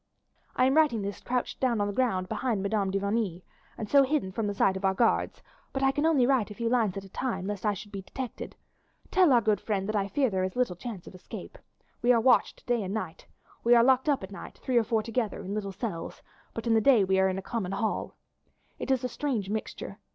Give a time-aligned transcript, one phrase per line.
[0.55, 3.43] I am writing this crouched down on the ground behind Madame de Vigny,
[3.77, 5.43] and so hidden from the sight of our guards,
[5.73, 8.01] but I can only write a few lines at a time, lest I should be
[8.01, 8.55] detected.
[9.11, 11.55] Tell our good friend that I fear there is little chance of escape.
[12.01, 13.13] We are watched night and day.
[13.63, 16.23] We are locked up at night, three or four together, in little cells,
[16.55, 18.15] but in the day we are in a common hall.
[18.79, 19.99] "It is a strange mixture.